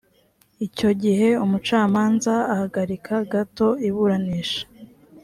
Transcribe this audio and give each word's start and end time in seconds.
icyo 0.67 0.89
gihe 1.01 1.29
umucamanza 1.43 2.33
ahagarika 2.53 3.13
gato 3.31 3.67
iburanisha 3.87 4.61